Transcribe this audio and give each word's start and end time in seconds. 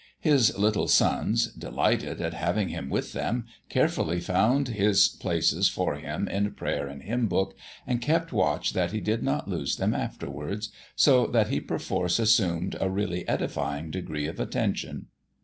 His 0.19 0.57
little 0.57 0.87
sons, 0.87 1.53
delighted 1.53 2.19
at 2.21 2.33
having 2.33 2.69
him 2.69 2.89
with 2.89 3.13
them, 3.13 3.45
carefully 3.69 4.19
found 4.19 4.69
his 4.69 5.07
places 5.07 5.69
for 5.69 5.93
him 5.93 6.27
in 6.27 6.51
prayer 6.55 6.87
and 6.87 7.03
hymnbook, 7.03 7.53
and 7.85 8.01
kept 8.01 8.33
watch 8.33 8.73
that 8.73 8.93
he 8.93 8.99
did 8.99 9.21
not 9.21 9.47
lose 9.47 9.75
them 9.75 9.93
afterwards, 9.93 10.71
so 10.95 11.27
that 11.27 11.49
he 11.49 11.61
perforce 11.61 12.17
assumed 12.17 12.75
a 12.81 12.89
really 12.89 13.27
edifying 13.29 13.91
degree 13.91 14.25
of 14.25 14.39
attention. 14.39 15.05